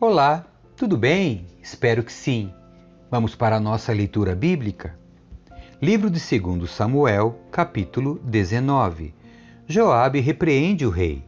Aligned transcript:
Olá, 0.00 0.46
tudo 0.76 0.96
bem? 0.96 1.44
Espero 1.60 2.04
que 2.04 2.12
sim. 2.12 2.52
Vamos 3.10 3.34
para 3.34 3.56
a 3.56 3.60
nossa 3.60 3.92
leitura 3.92 4.32
bíblica? 4.32 4.96
Livro 5.82 6.08
de 6.08 6.20
2 6.20 6.70
Samuel, 6.70 7.40
capítulo 7.50 8.20
19. 8.22 9.12
Joabe 9.66 10.20
repreende 10.20 10.86
o 10.86 10.90
rei. 10.90 11.24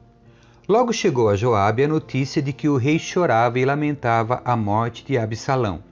Logo 0.68 0.92
chegou 0.92 1.28
a 1.28 1.34
Joabe 1.34 1.82
a 1.82 1.88
notícia 1.88 2.40
de 2.40 2.52
que 2.52 2.68
o 2.68 2.76
rei 2.76 2.96
chorava 2.96 3.58
e 3.58 3.64
lamentava 3.64 4.40
a 4.44 4.54
morte 4.54 5.04
de 5.04 5.18
Absalão. 5.18 5.82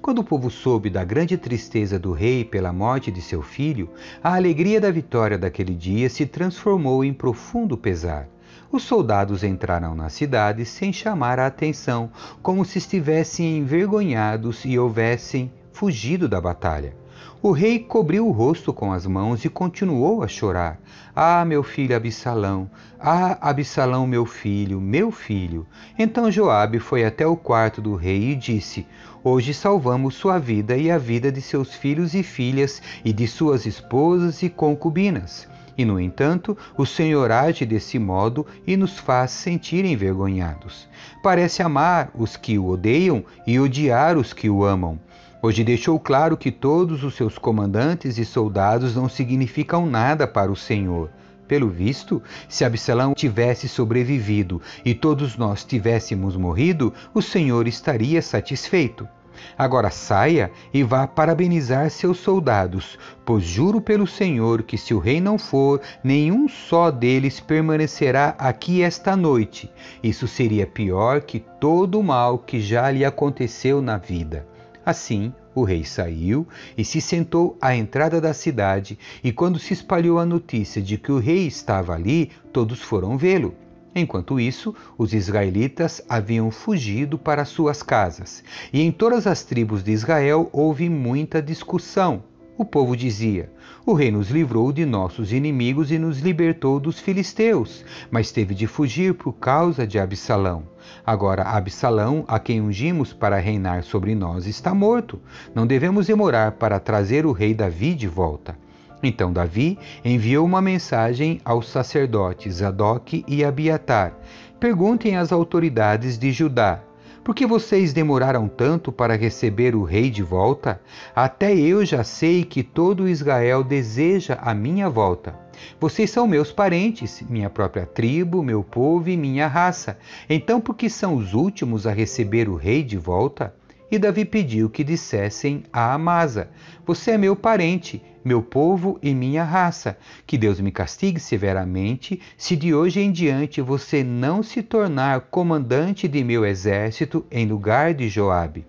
Quando 0.00 0.20
o 0.20 0.24
povo 0.24 0.52
soube 0.52 0.88
da 0.88 1.02
grande 1.02 1.36
tristeza 1.36 1.98
do 1.98 2.12
rei 2.12 2.44
pela 2.44 2.72
morte 2.72 3.10
de 3.10 3.20
seu 3.20 3.42
filho, 3.42 3.90
a 4.22 4.36
alegria 4.36 4.80
da 4.80 4.92
vitória 4.92 5.36
daquele 5.36 5.74
dia 5.74 6.08
se 6.08 6.24
transformou 6.26 7.04
em 7.04 7.12
profundo 7.12 7.76
pesar. 7.76 8.28
Os 8.72 8.84
soldados 8.84 9.42
entraram 9.42 9.96
na 9.96 10.08
cidade 10.08 10.64
sem 10.64 10.92
chamar 10.92 11.40
a 11.40 11.46
atenção, 11.48 12.08
como 12.40 12.64
se 12.64 12.78
estivessem 12.78 13.58
envergonhados 13.58 14.64
e 14.64 14.78
houvessem 14.78 15.52
fugido 15.72 16.28
da 16.28 16.40
batalha. 16.40 16.94
O 17.42 17.50
rei 17.50 17.80
cobriu 17.80 18.28
o 18.28 18.30
rosto 18.30 18.72
com 18.72 18.92
as 18.92 19.06
mãos 19.06 19.44
e 19.44 19.48
continuou 19.48 20.22
a 20.22 20.28
chorar. 20.28 20.78
Ah, 21.16 21.44
meu 21.44 21.64
filho 21.64 21.96
Absalão! 21.96 22.70
Ah, 23.00 23.38
Absalão, 23.40 24.06
meu 24.06 24.24
filho, 24.24 24.80
meu 24.80 25.10
filho! 25.10 25.66
Então 25.98 26.30
Joabe 26.30 26.78
foi 26.78 27.04
até 27.04 27.26
o 27.26 27.36
quarto 27.36 27.82
do 27.82 27.96
rei 27.96 28.30
e 28.30 28.36
disse: 28.36 28.86
Hoje 29.24 29.52
salvamos 29.52 30.14
sua 30.14 30.38
vida 30.38 30.76
e 30.76 30.92
a 30.92 30.98
vida 30.98 31.32
de 31.32 31.42
seus 31.42 31.74
filhos 31.74 32.14
e 32.14 32.22
filhas 32.22 32.80
e 33.04 33.12
de 33.12 33.26
suas 33.26 33.66
esposas 33.66 34.44
e 34.44 34.48
concubinas. 34.48 35.49
E, 35.80 35.84
no 35.86 35.98
entanto, 35.98 36.58
o 36.76 36.84
Senhor 36.84 37.32
age 37.32 37.64
desse 37.64 37.98
modo 37.98 38.46
e 38.66 38.76
nos 38.76 38.98
faz 38.98 39.30
sentir 39.30 39.82
envergonhados. 39.82 40.86
Parece 41.22 41.62
amar 41.62 42.10
os 42.14 42.36
que 42.36 42.58
o 42.58 42.66
odeiam 42.66 43.24
e 43.46 43.58
odiar 43.58 44.18
os 44.18 44.34
que 44.34 44.50
o 44.50 44.62
amam. 44.62 45.00
Hoje 45.40 45.64
deixou 45.64 45.98
claro 45.98 46.36
que 46.36 46.52
todos 46.52 47.02
os 47.02 47.14
seus 47.14 47.38
comandantes 47.38 48.18
e 48.18 48.26
soldados 48.26 48.94
não 48.94 49.08
significam 49.08 49.86
nada 49.86 50.26
para 50.26 50.52
o 50.52 50.56
Senhor. 50.56 51.08
Pelo 51.48 51.70
visto, 51.70 52.22
se 52.46 52.62
Absalão 52.62 53.14
tivesse 53.14 53.66
sobrevivido 53.66 54.60
e 54.84 54.92
todos 54.92 55.38
nós 55.38 55.64
tivéssemos 55.64 56.36
morrido, 56.36 56.92
o 57.14 57.22
Senhor 57.22 57.66
estaria 57.66 58.20
satisfeito. 58.20 59.08
Agora 59.56 59.90
saia 59.90 60.50
e 60.72 60.82
vá 60.82 61.06
parabenizar 61.06 61.90
seus 61.90 62.18
soldados, 62.18 62.98
pois 63.24 63.44
juro 63.44 63.80
pelo 63.80 64.06
Senhor 64.06 64.62
que 64.62 64.78
se 64.78 64.94
o 64.94 64.98
rei 64.98 65.20
não 65.20 65.38
for, 65.38 65.80
nenhum 66.02 66.48
só 66.48 66.90
deles 66.90 67.40
permanecerá 67.40 68.34
aqui 68.38 68.82
esta 68.82 69.16
noite. 69.16 69.70
Isso 70.02 70.26
seria 70.26 70.66
pior 70.66 71.20
que 71.20 71.40
todo 71.60 71.98
o 71.98 72.02
mal 72.02 72.38
que 72.38 72.60
já 72.60 72.90
lhe 72.90 73.04
aconteceu 73.04 73.82
na 73.82 73.96
vida. 73.96 74.46
Assim, 74.84 75.32
o 75.54 75.62
rei 75.62 75.84
saiu 75.84 76.46
e 76.76 76.84
se 76.84 77.00
sentou 77.00 77.56
à 77.60 77.74
entrada 77.74 78.20
da 78.20 78.32
cidade, 78.32 78.98
e 79.22 79.32
quando 79.32 79.58
se 79.58 79.72
espalhou 79.72 80.18
a 80.18 80.26
notícia 80.26 80.80
de 80.80 80.96
que 80.96 81.12
o 81.12 81.18
rei 81.18 81.46
estava 81.46 81.94
ali, 81.94 82.30
todos 82.52 82.80
foram 82.80 83.18
vê-lo. 83.18 83.54
Enquanto 83.94 84.38
isso, 84.38 84.74
os 84.96 85.12
israelitas 85.12 86.00
haviam 86.08 86.50
fugido 86.50 87.18
para 87.18 87.44
suas 87.44 87.82
casas, 87.82 88.44
e 88.72 88.80
em 88.80 88.92
todas 88.92 89.26
as 89.26 89.42
tribos 89.42 89.82
de 89.82 89.90
Israel 89.90 90.48
houve 90.52 90.88
muita 90.88 91.42
discussão. 91.42 92.22
O 92.56 92.64
povo 92.64 92.94
dizia: 92.94 93.50
O 93.86 93.94
rei 93.94 94.10
nos 94.12 94.28
livrou 94.30 94.70
de 94.70 94.84
nossos 94.84 95.32
inimigos 95.32 95.90
e 95.90 95.98
nos 95.98 96.20
libertou 96.20 96.78
dos 96.78 97.00
filisteus, 97.00 97.84
mas 98.10 98.30
teve 98.30 98.54
de 98.54 98.66
fugir 98.66 99.14
por 99.14 99.32
causa 99.32 99.86
de 99.86 99.98
Absalão. 99.98 100.64
Agora, 101.04 101.42
Absalão, 101.42 102.22
a 102.28 102.38
quem 102.38 102.60
ungimos 102.60 103.12
para 103.12 103.38
reinar 103.38 103.82
sobre 103.82 104.14
nós, 104.14 104.46
está 104.46 104.74
morto. 104.74 105.18
Não 105.54 105.66
devemos 105.66 106.06
demorar 106.06 106.52
para 106.52 106.78
trazer 106.78 107.24
o 107.24 107.32
rei 107.32 107.54
Davi 107.54 107.94
de 107.94 108.06
volta. 108.06 108.56
Então 109.02 109.32
Davi 109.32 109.78
enviou 110.04 110.44
uma 110.44 110.60
mensagem 110.60 111.40
aos 111.44 111.68
sacerdotes 111.68 112.56
Zadok 112.56 113.24
e 113.26 113.44
Abiatar. 113.44 114.14
Perguntem 114.58 115.16
às 115.16 115.32
autoridades 115.32 116.18
de 116.18 116.30
Judá: 116.32 116.82
por 117.22 117.34
que 117.34 117.46
vocês 117.46 117.92
demoraram 117.92 118.48
tanto 118.48 118.90
para 118.90 119.14
receber 119.14 119.74
o 119.74 119.84
rei 119.84 120.10
de 120.10 120.22
volta? 120.22 120.80
Até 121.14 121.54
eu 121.54 121.84
já 121.84 122.02
sei 122.02 122.44
que 122.44 122.62
todo 122.62 123.08
Israel 123.08 123.62
deseja 123.62 124.38
a 124.40 124.54
minha 124.54 124.88
volta. 124.88 125.38
Vocês 125.78 126.10
são 126.10 126.26
meus 126.26 126.50
parentes, 126.50 127.22
minha 127.28 127.50
própria 127.50 127.84
tribo, 127.84 128.42
meu 128.42 128.64
povo 128.64 129.10
e 129.10 129.16
minha 129.18 129.46
raça. 129.46 129.98
Então, 130.30 130.60
por 130.60 130.74
que 130.74 130.88
são 130.88 131.14
os 131.14 131.34
últimos 131.34 131.86
a 131.86 131.92
receber 131.92 132.48
o 132.48 132.56
rei 132.56 132.82
de 132.82 132.96
volta? 132.96 133.54
E 133.90 133.98
Davi 133.98 134.24
pediu 134.24 134.70
que 134.70 134.84
dissessem 134.84 135.64
a 135.72 135.92
Amasa: 135.92 136.48
Você 136.86 137.12
é 137.12 137.18
meu 137.18 137.34
parente, 137.34 138.00
meu 138.24 138.40
povo 138.40 138.98
e 139.02 139.12
minha 139.12 139.42
raça. 139.42 139.98
Que 140.26 140.38
Deus 140.38 140.60
me 140.60 140.70
castigue 140.70 141.18
severamente 141.18 142.20
se 142.36 142.54
de 142.54 142.72
hoje 142.72 143.00
em 143.00 143.10
diante 143.10 143.60
você 143.60 144.04
não 144.04 144.42
se 144.42 144.62
tornar 144.62 145.22
comandante 145.22 146.06
de 146.06 146.22
meu 146.22 146.46
exército 146.46 147.26
em 147.30 147.46
lugar 147.46 147.92
de 147.92 148.08
Joabe. 148.08 148.64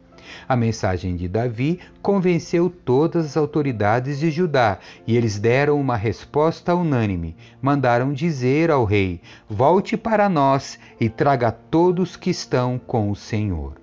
A 0.47 0.55
mensagem 0.55 1.15
de 1.15 1.27
Davi 1.27 1.79
convenceu 2.01 2.69
todas 2.69 3.25
as 3.25 3.37
autoridades 3.37 4.19
de 4.19 4.31
Judá 4.31 4.79
e 5.05 5.15
eles 5.15 5.37
deram 5.37 5.79
uma 5.79 5.97
resposta 5.97 6.73
unânime. 6.73 7.35
Mandaram 7.61 8.13
dizer 8.13 8.71
ao 8.71 8.85
rei: 8.85 9.21
Volte 9.49 9.95
para 9.95 10.27
nós 10.29 10.79
e 10.99 11.09
traga 11.09 11.51
todos 11.51 12.15
que 12.15 12.29
estão 12.29 12.79
com 12.79 13.11
o 13.11 13.15
Senhor. 13.15 13.80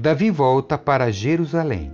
Davi 0.00 0.30
volta 0.30 0.78
para 0.78 1.10
Jerusalém. 1.10 1.90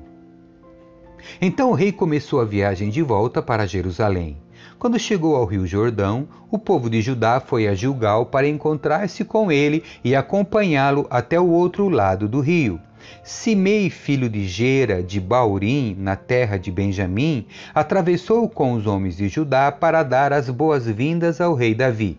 Então 1.41 1.71
o 1.71 1.73
rei 1.73 1.91
começou 1.91 2.39
a 2.39 2.45
viagem 2.45 2.91
de 2.91 3.01
volta 3.01 3.41
para 3.41 3.67
Jerusalém. 3.67 4.37
Quando 4.79 4.99
chegou 4.99 5.35
ao 5.37 5.47
rio 5.47 5.67
Jordão, 5.67 6.29
o 6.51 6.59
povo 6.59 6.91
de 6.91 7.01
Judá 7.01 7.41
foi 7.41 7.67
a 7.67 7.75
Gilgal 7.75 8.27
para 8.27 8.47
encontrar-se 8.47 9.25
com 9.25 9.51
ele 9.51 9.83
e 10.05 10.15
acompanhá-lo 10.15 11.07
até 11.09 11.41
o 11.41 11.49
outro 11.49 11.89
lado 11.89 12.29
do 12.29 12.41
rio. 12.41 12.79
Simei, 13.23 13.89
filho 13.89 14.29
de 14.29 14.47
Gera, 14.47 15.03
de 15.03 15.19
Baurim, 15.19 15.97
na 15.99 16.15
terra 16.15 16.59
de 16.59 16.71
Benjamim, 16.71 17.47
atravessou 17.75 18.51
com 18.51 18.75
os 18.75 18.87
homens 18.87 19.17
de 19.17 19.29
Judá 19.29 19.73
para 19.73 20.03
dar 20.03 20.31
as 20.31 20.51
boas-vindas 20.51 21.41
ao 21.41 21.55
rei 21.55 21.75
Davi. 21.75 22.19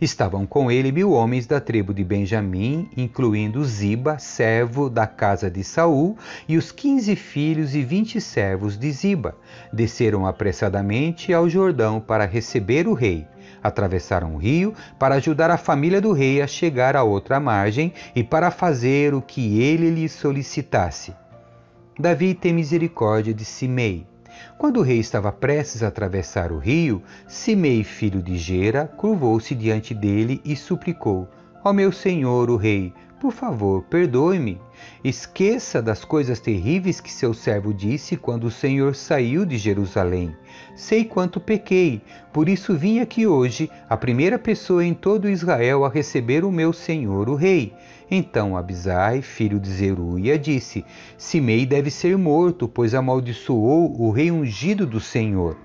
Estavam 0.00 0.46
com 0.46 0.70
ele 0.70 0.90
mil 0.90 1.12
homens 1.12 1.46
da 1.46 1.60
tribo 1.60 1.92
de 1.92 2.02
Benjamim, 2.04 2.88
incluindo 2.96 3.64
Ziba, 3.64 4.18
servo 4.18 4.88
da 4.88 5.06
casa 5.06 5.50
de 5.50 5.62
Saul, 5.62 6.16
e 6.48 6.56
os 6.56 6.72
quinze 6.72 7.16
filhos 7.16 7.74
e 7.74 7.82
vinte 7.82 8.20
servos 8.20 8.78
de 8.78 8.90
Ziba. 8.90 9.36
Desceram 9.72 10.26
apressadamente 10.26 11.32
ao 11.32 11.48
Jordão 11.48 12.00
para 12.00 12.24
receber 12.24 12.86
o 12.86 12.94
rei. 12.94 13.26
Atravessaram 13.62 14.34
o 14.34 14.38
rio 14.38 14.74
para 14.98 15.16
ajudar 15.16 15.50
a 15.50 15.58
família 15.58 16.00
do 16.00 16.12
rei 16.12 16.40
a 16.40 16.46
chegar 16.46 16.96
à 16.96 17.02
outra 17.02 17.38
margem 17.38 17.92
e 18.14 18.22
para 18.22 18.50
fazer 18.50 19.12
o 19.14 19.20
que 19.20 19.60
ele 19.60 19.90
lhes 19.90 20.12
solicitasse. 20.12 21.14
Davi 21.98 22.32
tem 22.32 22.54
misericórdia 22.54 23.34
de 23.34 23.44
Simei 23.44 24.09
quando 24.56 24.78
o 24.78 24.82
rei 24.82 24.98
estava 24.98 25.32
prestes 25.32 25.82
a 25.82 25.88
atravessar 25.88 26.52
o 26.52 26.58
rio, 26.58 27.02
Simei, 27.26 27.82
filho 27.84 28.22
de 28.22 28.36
Gera, 28.36 28.86
curvou-se 28.86 29.54
diante 29.54 29.94
dele 29.94 30.40
e 30.44 30.54
suplicou: 30.56 31.28
Ó 31.64 31.72
meu 31.72 31.92
senhor, 31.92 32.50
o 32.50 32.56
rei, 32.56 32.92
por 33.20 33.32
favor, 33.32 33.82
perdoe-me. 33.82 34.58
Esqueça 35.04 35.82
das 35.82 36.04
coisas 36.06 36.40
terríveis 36.40 37.02
que 37.02 37.12
seu 37.12 37.34
servo 37.34 37.72
disse 37.72 38.16
quando 38.16 38.44
o 38.44 38.50
Senhor 38.50 38.96
saiu 38.96 39.44
de 39.44 39.58
Jerusalém. 39.58 40.34
Sei 40.74 41.04
quanto 41.04 41.38
pequei, 41.38 42.00
por 42.32 42.48
isso 42.48 42.74
vim 42.74 43.00
aqui 43.00 43.26
hoje, 43.26 43.70
a 43.90 43.96
primeira 43.96 44.38
pessoa 44.38 44.82
em 44.82 44.94
todo 44.94 45.28
Israel 45.28 45.84
a 45.84 45.90
receber 45.90 46.46
o 46.46 46.50
meu 46.50 46.72
senhor, 46.72 47.28
o 47.28 47.34
rei. 47.34 47.74
Então 48.10 48.56
Abisai, 48.56 49.20
filho 49.20 49.60
de 49.60 49.70
Zeruia, 49.70 50.38
disse: 50.38 50.82
Simei 51.18 51.66
deve 51.66 51.90
ser 51.90 52.16
morto, 52.16 52.66
pois 52.66 52.94
amaldiçoou 52.94 54.00
o 54.00 54.10
rei 54.10 54.30
ungido 54.30 54.86
do 54.86 54.98
Senhor. 54.98 55.58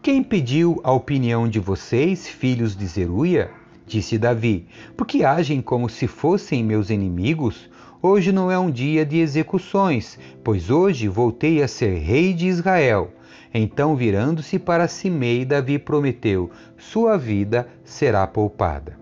Quem 0.00 0.22
pediu 0.22 0.80
a 0.82 0.92
opinião 0.92 1.46
de 1.46 1.60
vocês, 1.60 2.26
filhos 2.26 2.74
de 2.74 2.86
Zeruia? 2.86 3.50
Disse 3.86 4.18
Davi: 4.18 4.66
Porque 4.96 5.24
agem 5.24 5.60
como 5.60 5.88
se 5.88 6.06
fossem 6.06 6.64
meus 6.64 6.90
inimigos? 6.90 7.68
Hoje 8.00 8.32
não 8.32 8.50
é 8.50 8.58
um 8.58 8.70
dia 8.70 9.04
de 9.04 9.18
execuções, 9.18 10.18
pois 10.42 10.70
hoje 10.70 11.08
voltei 11.08 11.62
a 11.62 11.68
ser 11.68 11.98
rei 11.98 12.34
de 12.34 12.46
Israel. 12.46 13.10
Então, 13.52 13.94
virando-se 13.94 14.58
para 14.58 14.88
Simei, 14.88 15.44
Davi 15.44 15.78
prometeu: 15.78 16.50
Sua 16.76 17.16
vida 17.16 17.68
será 17.84 18.26
poupada. 18.26 18.98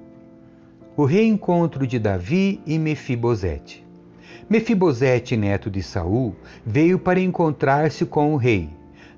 O 0.97 1.05
reencontro 1.05 1.87
de 1.87 1.99
Davi 1.99 2.61
e 2.67 2.79
Mefibosete. 2.79 3.85
Mefibosete, 4.49 5.37
neto 5.37 5.71
de 5.71 5.83
Saul, 5.83 6.37
veio 6.67 6.99
para 6.99 7.19
encontrar-se 7.19 8.05
com 8.05 8.35
o 8.35 8.37
rei. 8.37 8.69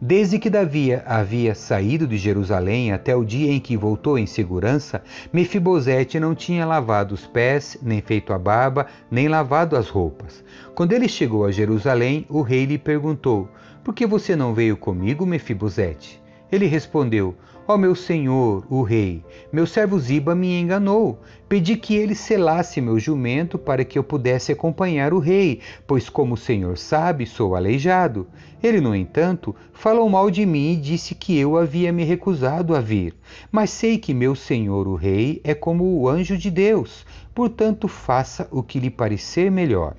Desde 0.06 0.38
que 0.38 0.50
Davi 0.50 0.90
havia 1.06 1.54
saído 1.54 2.06
de 2.06 2.18
Jerusalém 2.18 2.92
até 2.92 3.16
o 3.16 3.24
dia 3.24 3.50
em 3.50 3.58
que 3.58 3.74
voltou 3.74 4.18
em 4.18 4.26
segurança, 4.26 5.02
Mefibosete 5.32 6.20
não 6.20 6.34
tinha 6.34 6.66
lavado 6.66 7.14
os 7.14 7.26
pés, 7.26 7.78
nem 7.80 8.02
feito 8.02 8.30
a 8.30 8.38
barba, 8.38 8.86
nem 9.10 9.28
lavado 9.28 9.74
as 9.74 9.88
roupas. 9.88 10.44
Quando 10.74 10.92
ele 10.92 11.08
chegou 11.08 11.46
a 11.46 11.50
Jerusalém, 11.50 12.26
o 12.28 12.42
rei 12.42 12.66
lhe 12.66 12.76
perguntou: 12.76 13.48
Por 13.82 13.94
que 13.94 14.06
você 14.06 14.36
não 14.36 14.52
veio 14.52 14.76
comigo, 14.76 15.24
Mefibosete? 15.24 16.22
Ele 16.52 16.66
respondeu: 16.66 17.34
Ó 17.66 17.78
meu 17.78 17.94
senhor, 17.94 18.66
o 18.68 18.82
rei, 18.82 19.24
meu 19.50 19.66
servo 19.66 19.98
Ziba 19.98 20.34
me 20.34 20.60
enganou. 20.60 21.18
Pedi 21.48 21.76
que 21.76 21.96
ele 21.96 22.14
selasse 22.14 22.78
meu 22.78 22.98
jumento 22.98 23.58
para 23.58 23.86
que 23.86 23.98
eu 23.98 24.04
pudesse 24.04 24.52
acompanhar 24.52 25.14
o 25.14 25.18
rei, 25.18 25.60
pois, 25.86 26.10
como 26.10 26.34
o 26.34 26.36
senhor 26.36 26.76
sabe, 26.76 27.24
sou 27.24 27.56
aleijado. 27.56 28.26
Ele, 28.62 28.82
no 28.82 28.94
entanto, 28.94 29.56
falou 29.72 30.06
mal 30.10 30.30
de 30.30 30.44
mim 30.44 30.74
e 30.74 30.76
disse 30.76 31.14
que 31.14 31.38
eu 31.38 31.56
havia 31.56 31.90
me 31.90 32.04
recusado 32.04 32.76
a 32.76 32.82
vir. 32.82 33.14
Mas 33.50 33.70
sei 33.70 33.96
que 33.96 34.12
meu 34.12 34.34
senhor, 34.34 34.86
o 34.86 34.94
rei, 34.94 35.40
é 35.42 35.54
como 35.54 35.84
o 35.84 36.06
anjo 36.06 36.36
de 36.36 36.50
Deus, 36.50 37.06
portanto, 37.34 37.88
faça 37.88 38.46
o 38.50 38.62
que 38.62 38.78
lhe 38.78 38.90
parecer 38.90 39.50
melhor. 39.50 39.94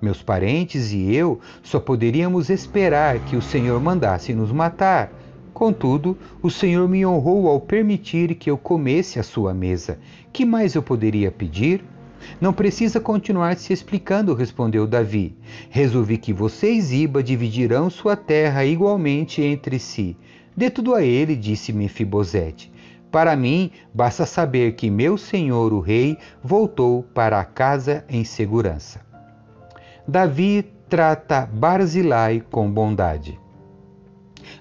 Meus 0.00 0.22
parentes 0.22 0.90
e 0.90 1.14
eu 1.14 1.38
só 1.62 1.78
poderíamos 1.78 2.48
esperar 2.48 3.18
que 3.26 3.36
o 3.36 3.42
Senhor 3.42 3.78
mandasse 3.78 4.32
nos 4.32 4.50
matar. 4.50 5.12
Contudo, 5.60 6.16
o 6.40 6.48
Senhor 6.48 6.88
me 6.88 7.04
honrou 7.04 7.46
ao 7.46 7.60
permitir 7.60 8.34
que 8.36 8.50
eu 8.50 8.56
comesse 8.56 9.20
à 9.20 9.22
sua 9.22 9.52
mesa. 9.52 9.98
Que 10.32 10.42
mais 10.42 10.74
eu 10.74 10.82
poderia 10.82 11.30
pedir? 11.30 11.84
Não 12.40 12.50
precisa 12.50 12.98
continuar 12.98 13.58
se 13.58 13.70
explicando, 13.70 14.32
respondeu 14.32 14.86
Davi. 14.86 15.36
Resolvi 15.68 16.16
que 16.16 16.32
você 16.32 16.72
e 16.72 16.80
Ziba 16.80 17.22
dividirão 17.22 17.90
sua 17.90 18.16
terra 18.16 18.64
igualmente 18.64 19.42
entre 19.42 19.78
si. 19.78 20.16
Dê 20.56 20.70
tudo 20.70 20.94
a 20.94 21.02
ele, 21.02 21.36
disse 21.36 21.74
Mefibosete. 21.74 22.72
Para 23.10 23.36
mim, 23.36 23.70
basta 23.92 24.24
saber 24.24 24.76
que 24.76 24.88
meu 24.88 25.18
senhor, 25.18 25.74
o 25.74 25.80
rei, 25.80 26.16
voltou 26.42 27.02
para 27.02 27.38
a 27.38 27.44
casa 27.44 28.02
em 28.08 28.24
segurança. 28.24 29.02
Davi 30.08 30.64
trata 30.88 31.44
Barzilai 31.44 32.42
com 32.50 32.70
bondade. 32.70 33.39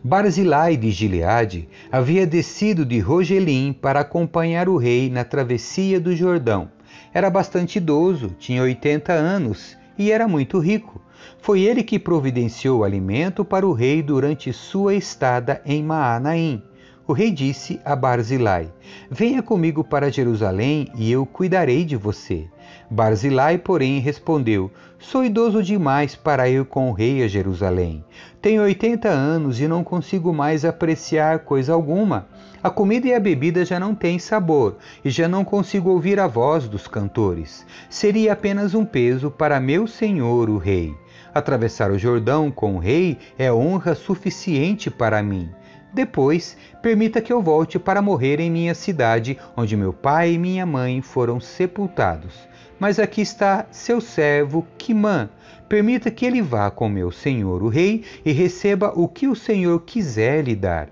Barzilai 0.02 0.78
de 0.78 0.92
Gileade 0.92 1.68
havia 1.92 2.26
descido 2.26 2.86
de 2.86 3.00
Rogelim 3.00 3.74
para 3.74 4.00
acompanhar 4.00 4.70
o 4.70 4.78
rei 4.78 5.10
na 5.10 5.26
travessia 5.26 6.00
do 6.00 6.16
Jordão. 6.16 6.72
Era 7.14 7.30
bastante 7.30 7.80
idoso, 7.80 8.34
tinha 8.40 8.64
80 8.64 9.12
anos 9.12 9.78
e 9.98 10.10
era 10.10 10.26
muito 10.26 10.58
rico. 10.58 11.02
Foi 11.42 11.62
ele 11.62 11.84
que 11.84 12.00
providenciou 12.00 12.86
alimento 12.86 13.44
para 13.44 13.68
o 13.68 13.74
rei 13.74 14.02
durante 14.02 14.54
sua 14.54 14.96
estada 14.96 15.62
em 15.66 15.84
Maanaim. 15.84 16.64
O 17.10 17.12
rei 17.12 17.32
disse 17.32 17.82
a 17.84 17.96
Barzilai: 17.96 18.72
Venha 19.10 19.42
comigo 19.42 19.84
para 19.84 20.12
Jerusalém 20.12 20.90
e 20.96 21.12
eu 21.12 21.26
cuidarei 21.26 21.84
de 21.84 21.96
você. 21.96 22.46
Barzilai, 22.88 23.58
porém, 23.58 24.00
respondeu: 24.00 24.70
Sou 25.00 25.26
idoso 25.26 25.64
demais 25.64 26.16
para 26.16 26.48
ir 26.48 26.66
com 26.66 26.88
o 26.88 26.94
rei 26.94 27.24
a 27.24 27.28
Jerusalém. 27.28 28.06
Tenho 28.40 28.62
80 28.62 29.10
anos 29.10 29.60
e 29.60 29.68
não 29.68 29.84
consigo 29.84 30.32
mais 30.32 30.64
apreciar 30.64 31.40
coisa 31.40 31.74
alguma. 31.74 32.28
A 32.62 32.70
comida 32.70 33.08
e 33.08 33.14
a 33.16 33.20
bebida 33.20 33.66
já 33.66 33.80
não 33.80 33.96
têm 33.96 34.20
sabor 34.20 34.78
e 35.04 35.10
já 35.10 35.28
não 35.28 35.44
consigo 35.44 35.90
ouvir 35.90 36.20
a 36.20 36.28
voz 36.28 36.68
dos 36.68 36.88
cantores. 36.88 37.66
Seria 37.90 38.34
apenas 38.34 38.76
um 38.76 38.86
peso 38.86 39.32
para 39.32 39.60
meu 39.60 39.88
senhor, 39.88 40.48
o 40.48 40.60
rei. 40.60 40.94
Atravessar 41.34 41.90
o 41.90 41.98
Jordão 41.98 42.52
com 42.52 42.76
o 42.76 42.80
rei 42.80 43.18
é 43.36 43.52
honra 43.52 43.96
suficiente 43.96 44.92
para 44.92 45.24
mim. 45.24 45.50
Depois, 45.92 46.56
permita 46.82 47.22
que 47.22 47.34
eu 47.34 47.42
volte 47.42 47.80
para 47.80 48.02
morrer 48.02 48.40
em 48.40 48.52
minha 48.52 48.76
cidade, 48.76 49.38
onde 49.58 49.76
meu 49.76 49.92
pai 49.92 50.34
e 50.34 50.38
minha 50.38 50.66
mãe 50.66 51.02
foram 51.02 51.40
sepultados. 51.40 52.48
Mas 52.80 53.00
aqui 53.00 53.22
está 53.22 53.66
seu 53.72 54.00
servo 54.00 54.66
Quimã. 54.78 55.30
Permita 55.68 56.10
que 56.10 56.26
ele 56.26 56.42
vá 56.42 56.72
com 56.72 56.88
meu 56.88 57.12
senhor, 57.12 57.62
o 57.64 57.68
rei, 57.68 58.04
e 58.24 58.32
receba 58.32 58.94
o 58.96 59.08
que 59.08 59.28
o 59.28 59.36
senhor 59.36 59.82
quiser 59.82 60.44
lhe 60.44 60.56
dar. 60.56 60.90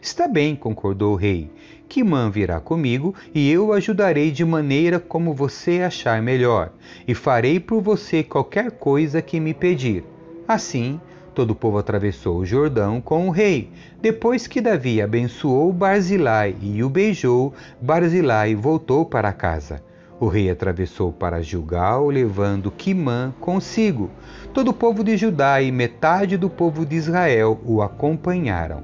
Está 0.00 0.28
bem, 0.28 0.54
concordou 0.54 1.12
o 1.12 1.16
rei. 1.16 1.50
Quimã 1.88 2.30
virá 2.30 2.60
comigo 2.60 3.14
e 3.34 3.50
eu 3.50 3.68
o 3.68 3.72
ajudarei 3.72 4.30
de 4.30 4.44
maneira 4.44 5.00
como 5.00 5.32
você 5.32 5.80
achar 5.80 6.20
melhor, 6.22 6.72
e 7.06 7.14
farei 7.14 7.58
por 7.58 7.80
você 7.80 8.22
qualquer 8.22 8.72
coisa 8.72 9.22
que 9.22 9.40
me 9.40 9.54
pedir. 9.54 10.04
Assim, 10.46 11.00
Todo 11.38 11.52
o 11.52 11.54
povo 11.54 11.78
atravessou 11.78 12.38
o 12.38 12.44
Jordão 12.44 13.00
com 13.00 13.28
o 13.28 13.30
rei. 13.30 13.70
Depois 14.02 14.48
que 14.48 14.60
Davi 14.60 15.00
abençoou 15.00 15.72
Barzilai 15.72 16.56
e 16.60 16.82
o 16.82 16.90
beijou, 16.90 17.54
Barzilai 17.80 18.56
voltou 18.56 19.06
para 19.06 19.32
casa. 19.32 19.80
O 20.18 20.26
rei 20.26 20.50
atravessou 20.50 21.12
para 21.12 21.40
Gilgal, 21.40 22.08
levando 22.08 22.72
Quimã 22.72 23.32
consigo. 23.38 24.10
Todo 24.52 24.72
o 24.72 24.74
povo 24.74 25.04
de 25.04 25.16
Judá 25.16 25.62
e 25.62 25.70
metade 25.70 26.36
do 26.36 26.50
povo 26.50 26.84
de 26.84 26.96
Israel 26.96 27.60
o 27.64 27.82
acompanharam. 27.82 28.82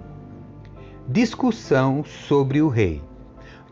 Discussão 1.09 2.05
sobre 2.05 2.63
o 2.63 2.69
rei. 2.69 3.03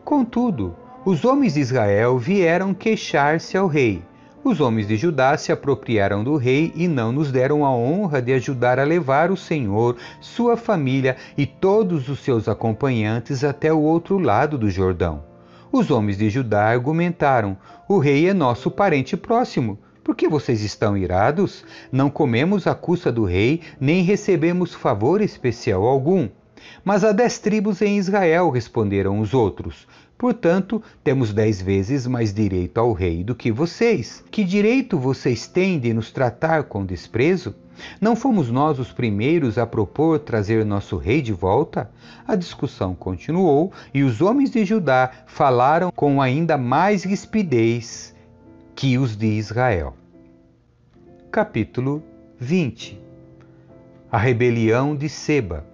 Contudo, 0.03 0.75
os 1.05 1.23
homens 1.23 1.53
de 1.53 1.61
Israel 1.61 2.17
vieram 2.19 2.73
queixar-se 2.73 3.55
ao 3.55 3.67
rei. 3.67 4.03
Os 4.43 4.59
homens 4.59 4.89
de 4.89 4.97
Judá 4.97 5.37
se 5.37 5.53
apropriaram 5.53 6.21
do 6.21 6.35
rei 6.35 6.73
e 6.75 6.85
não 6.85 7.13
nos 7.13 7.31
deram 7.31 7.65
a 7.65 7.71
honra 7.71 8.21
de 8.21 8.33
ajudar 8.33 8.77
a 8.77 8.83
levar 8.83 9.31
o 9.31 9.37
Senhor, 9.37 9.95
sua 10.19 10.57
família 10.57 11.15
e 11.37 11.45
todos 11.45 12.09
os 12.09 12.19
seus 12.19 12.49
acompanhantes 12.49 13.41
até 13.45 13.71
o 13.71 13.79
outro 13.79 14.17
lado 14.17 14.57
do 14.57 14.69
Jordão. 14.69 15.23
Os 15.71 15.89
homens 15.89 16.17
de 16.17 16.29
Judá 16.29 16.65
argumentaram: 16.65 17.57
O 17.87 17.97
rei 17.97 18.27
é 18.27 18.33
nosso 18.33 18.69
parente 18.69 19.15
próximo. 19.15 19.79
Por 20.03 20.13
que 20.13 20.27
vocês 20.27 20.61
estão 20.61 20.97
irados? 20.97 21.63
Não 21.89 22.09
comemos 22.09 22.67
a 22.67 22.75
custa 22.75 23.09
do 23.13 23.23
rei, 23.23 23.61
nem 23.79 24.03
recebemos 24.03 24.73
favor 24.73 25.21
especial 25.21 25.85
algum. 25.85 26.27
Mas 26.83 27.05
há 27.05 27.13
dez 27.13 27.39
tribos 27.39 27.81
em 27.81 27.97
Israel, 27.97 28.49
responderam 28.49 29.19
os 29.21 29.33
outros. 29.33 29.87
Portanto, 30.23 30.81
temos 31.03 31.33
dez 31.33 31.61
vezes 31.61 32.07
mais 32.07 32.33
direito 32.33 32.77
ao 32.77 32.93
rei 32.93 33.25
do 33.25 33.35
que 33.35 33.51
vocês. 33.51 34.23
Que 34.31 34.41
direito 34.41 34.97
vocês 34.97 35.47
têm 35.47 35.77
de 35.77 35.93
nos 35.93 36.13
tratar 36.13 36.63
com 36.63 36.85
desprezo? 36.85 37.53
Não 37.99 38.15
fomos 38.15 38.49
nós 38.49 38.79
os 38.79 38.89
primeiros 38.89 39.57
a 39.57 39.67
propor 39.67 40.19
trazer 40.19 40.63
nosso 40.63 40.95
rei 40.95 41.21
de 41.21 41.33
volta? 41.33 41.91
A 42.25 42.37
discussão 42.37 42.95
continuou 42.95 43.73
e 43.93 44.01
os 44.01 44.21
homens 44.21 44.49
de 44.49 44.63
Judá 44.63 45.11
falaram 45.27 45.91
com 45.93 46.21
ainda 46.21 46.57
mais 46.57 47.03
rispidez 47.03 48.15
que 48.73 48.97
os 48.97 49.17
de 49.17 49.27
Israel. 49.27 49.93
Capítulo 51.29 52.01
20 52.39 52.97
A 54.09 54.17
rebelião 54.17 54.95
de 54.95 55.09
Seba 55.09 55.72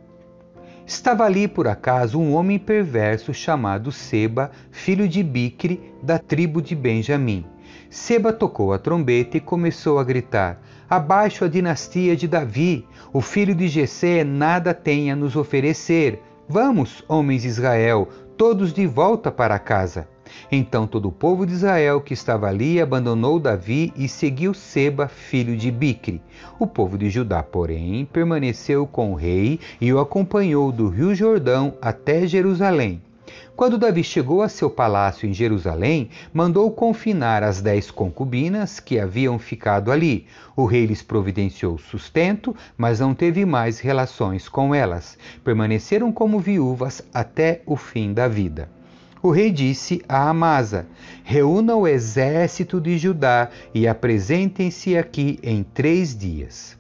Estava 0.90 1.24
ali 1.24 1.48
por 1.48 1.68
acaso 1.68 2.20
um 2.20 2.34
homem 2.34 2.58
perverso 2.58 3.32
chamado 3.32 3.92
Seba, 3.92 4.50
filho 4.72 5.08
de 5.08 5.22
Bicre, 5.22 5.94
da 6.02 6.18
tribo 6.18 6.64
de 6.64 6.74
Benjamim. 6.74 7.46
Seba 7.92 8.34
tocou 8.34 8.74
a 8.74 8.80
trombeta 8.80 9.38
e 9.38 9.40
começou 9.40 10.00
a 10.00 10.04
gritar: 10.04 10.60
Abaixo 10.90 11.46
a 11.46 11.48
dinastia 11.48 12.16
de 12.16 12.28
Davi! 12.28 12.88
O 13.14 13.22
filho 13.22 13.54
de 13.54 13.68
Jessé 13.68 14.24
nada 14.24 14.74
tem 14.74 15.12
a 15.12 15.16
nos 15.16 15.36
oferecer. 15.36 16.24
Vamos, 16.48 17.04
homens 17.08 17.44
de 17.44 17.50
Israel, 17.50 18.10
todos 18.36 18.74
de 18.74 18.88
volta 18.88 19.32
para 19.32 19.60
casa. 19.60 20.08
Então 20.52 20.88
todo 20.88 21.08
o 21.08 21.12
povo 21.12 21.46
de 21.46 21.54
Israel 21.54 22.02
que 22.02 22.14
estava 22.14 22.48
ali 22.48 22.82
abandonou 22.82 23.40
Davi 23.40 23.94
e 23.96 24.08
seguiu 24.08 24.54
Seba, 24.54 25.08
filho 25.08 25.56
de 25.56 25.72
Bicre. 25.72 26.22
O 26.60 26.68
povo 26.68 26.98
de 26.98 27.10
Judá, 27.10 27.44
porém, 27.44 28.06
permaneceu 28.06 28.88
com 28.88 29.12
o 29.12 29.16
rei 29.16 29.60
e 29.80 29.92
o 29.94 30.00
acompanhou 30.00 30.72
do 30.72 30.90
rio 30.90 31.14
Jordão 31.14 31.74
até 31.82 32.28
Jerusalém. 32.28 33.02
Quando 33.60 33.78
Davi 33.78 34.06
chegou 34.06 34.42
a 34.42 34.48
seu 34.48 34.70
palácio 34.70 35.28
em 35.28 35.34
Jerusalém, 35.34 36.10
mandou 36.34 36.72
confinar 36.72 37.44
as 37.44 37.62
dez 37.62 37.92
concubinas 37.92 38.80
que 38.80 38.98
haviam 38.98 39.38
ficado 39.38 39.92
ali. 39.92 40.26
O 40.56 40.64
rei 40.64 40.86
lhes 40.86 41.02
providenciou 41.02 41.78
sustento, 41.78 42.56
mas 42.78 43.02
não 43.02 43.14
teve 43.14 43.46
mais 43.46 43.80
relações 43.80 44.48
com 44.48 44.74
elas. 44.74 45.18
Permaneceram 45.44 46.10
como 46.10 46.40
viúvas 46.40 47.02
até 47.14 47.62
o 47.66 47.76
fim 47.76 48.14
da 48.14 48.30
vida. 48.30 48.70
O 49.22 49.32
rei 49.32 49.52
disse 49.52 50.02
a 50.08 50.30
Amasa: 50.30 50.88
Reúna 51.24 51.76
o 51.76 51.88
exército 51.88 52.80
de 52.80 52.98
Judá 52.98 53.50
e 53.74 53.88
apresentem-se 53.88 54.98
aqui 54.98 55.38
em 55.44 55.62
três 55.62 56.18
dias. 56.18 56.78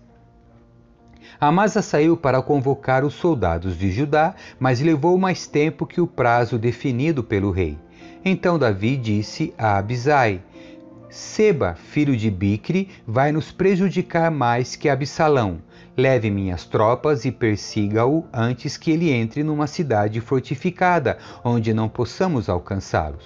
Amasa 1.40 1.82
saiu 1.82 2.18
para 2.18 2.42
convocar 2.42 3.04
os 3.04 3.14
soldados 3.14 3.78
de 3.78 3.92
Judá, 3.92 4.36
mas 4.60 4.82
levou 4.82 5.18
mais 5.18 5.48
tempo 5.48 5.86
que 5.86 6.02
o 6.02 6.08
prazo 6.08 6.58
definido 6.58 7.24
pelo 7.24 7.52
rei. 7.52 7.78
Então 8.24 8.58
Davi 8.60 8.96
disse 8.96 9.54
a 9.58 9.78
Abisai: 9.78 10.42
Seba, 11.10 11.76
filho 11.76 12.16
de 12.16 12.30
Bicre, 12.30 12.90
vai 13.06 13.32
nos 13.32 13.52
prejudicar 13.52 14.30
mais 14.30 14.76
que 14.76 14.88
Absalão. 14.88 15.60
Leve 16.00 16.32
minhas 16.32 16.64
tropas 16.64 17.26
e 17.26 17.32
persiga-o 17.32 18.26
antes 18.32 18.78
que 18.78 18.90
ele 18.90 19.12
entre 19.12 19.44
numa 19.44 19.68
cidade 19.68 20.22
fortificada, 20.22 21.18
onde 21.44 21.74
não 21.74 21.90
possamos 21.90 22.48
alcançá-los. 22.48 23.26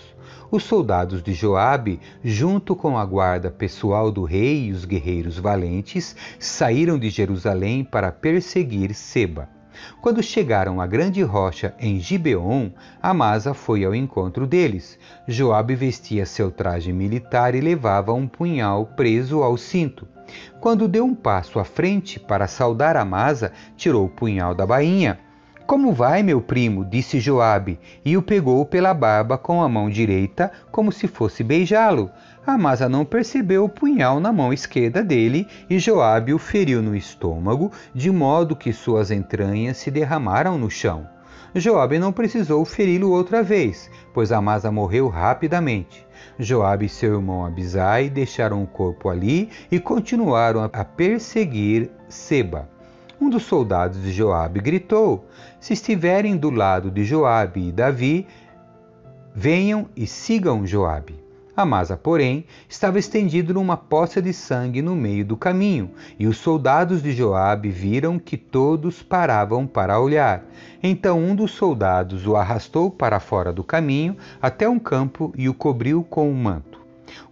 Os 0.50 0.64
soldados 0.64 1.22
de 1.22 1.36
Joabe, 1.36 2.00
junto 2.24 2.76
com 2.76 2.98
a 2.98 3.06
guarda 3.06 3.52
pessoal 3.52 4.12
do 4.12 4.24
rei 4.24 4.70
e 4.70 4.72
os 4.72 4.86
guerreiros 4.86 5.38
valentes, 5.38 6.16
saíram 6.40 6.98
de 6.98 7.12
Jerusalém 7.12 7.84
para 7.84 8.12
perseguir 8.12 8.96
Seba. 8.96 9.48
Quando 10.02 10.24
chegaram 10.24 10.82
à 10.82 10.88
grande 10.88 11.22
rocha 11.22 11.76
em 11.80 12.00
Gibeon, 12.00 12.72
Amasa 13.00 13.54
foi 13.54 13.86
ao 13.86 13.94
encontro 13.94 14.48
deles. 14.48 14.98
Joabe 15.28 15.76
vestia 15.76 16.26
seu 16.26 16.50
traje 16.50 16.92
militar 16.92 17.54
e 17.54 17.62
levava 17.62 18.14
um 18.14 18.28
punhal 18.28 18.88
preso 18.96 19.44
ao 19.44 19.58
cinto. 19.58 20.08
Quando 20.60 20.88
deu 20.88 21.06
um 21.06 21.16
passo 21.16 21.60
à 21.60 21.64
frente 21.64 22.20
para 22.20 22.48
saudar 22.48 22.96
Amasa, 22.96 23.52
tirou 23.76 24.06
o 24.06 24.10
punhal 24.10 24.56
da 24.56 24.66
bainha. 24.66 25.20
Como 25.66 25.94
vai, 25.94 26.22
meu 26.22 26.42
primo? 26.42 26.84
disse 26.84 27.20
Joabe, 27.20 27.80
e 28.04 28.18
o 28.18 28.22
pegou 28.22 28.66
pela 28.66 28.94
barba 28.94 29.38
com 29.38 29.64
a 29.64 29.70
mão 29.70 29.90
direita, 29.90 30.52
como 30.72 30.92
se 30.92 31.08
fosse 31.08 31.44
beijá-lo. 31.44 32.12
Amasa 32.46 32.90
não 32.90 33.06
percebeu 33.06 33.64
o 33.64 33.70
punhal 33.70 34.20
na 34.20 34.34
mão 34.34 34.52
esquerda 34.52 35.02
dele 35.02 35.48
e 35.70 35.80
Joabe 35.80 36.34
o 36.34 36.38
feriu 36.38 36.82
no 36.82 36.96
estômago, 36.96 37.72
de 37.96 38.12
modo 38.12 38.56
que 38.56 38.74
suas 38.74 39.10
entranhas 39.10 39.78
se 39.78 39.90
derramaram 39.90 40.58
no 40.58 40.70
chão. 40.70 41.08
Joabe 41.56 42.00
não 42.00 42.12
precisou 42.12 42.66
feri-lo 42.66 43.12
outra 43.12 43.44
vez, 43.44 43.90
pois 44.12 44.32
Amasa 44.32 44.72
morreu 44.72 45.08
rapidamente. 45.08 46.06
Joabe 46.40 46.88
e 46.88 46.90
seu 46.90 47.14
irmão 47.14 47.46
Abisai 47.46 48.10
deixaram 48.10 48.64
o 48.64 48.68
corpo 48.68 49.08
ali 49.08 49.50
e 49.72 49.80
continuaram 49.80 50.68
a 50.74 50.84
perseguir 50.84 51.92
Seba. 52.10 52.68
Um 53.22 53.30
dos 53.30 53.44
soldados 53.44 54.02
de 54.02 54.12
Joabe 54.12 54.60
gritou: 54.60 55.26
Se 55.60 55.74
estiverem 55.74 56.36
do 56.36 56.50
lado 56.50 56.90
de 56.90 57.06
Joabe 57.06 57.70
e 57.70 57.72
Davi, 57.72 58.28
venham 59.34 59.88
e 59.96 60.08
sigam 60.08 60.66
Joabe. 60.66 61.23
Amasa, 61.56 61.96
porém, 61.96 62.46
estava 62.68 62.98
estendido 62.98 63.54
numa 63.54 63.78
poça 63.78 64.20
de 64.20 64.34
sangue 64.34 64.82
no 64.82 64.96
meio 64.96 65.24
do 65.24 65.38
caminho, 65.38 65.92
e 66.18 66.26
os 66.26 66.38
soldados 66.38 67.04
de 67.04 67.12
Joabe 67.12 67.70
viram 67.70 68.18
que 68.18 68.38
todos 68.38 69.04
paravam 69.04 69.68
para 69.68 70.00
olhar. 70.00 70.44
Então 70.82 71.20
um 71.20 71.36
dos 71.36 71.52
soldados 71.52 72.26
o 72.26 72.36
arrastou 72.36 72.90
para 72.90 73.20
fora 73.20 73.54
do 73.54 73.64
caminho 73.64 74.18
até 74.42 74.68
um 74.68 74.80
campo 74.80 75.32
e 75.38 75.48
o 75.48 75.54
cobriu 75.54 76.04
com 76.04 76.28
um 76.28 76.34
manto. 76.34 76.82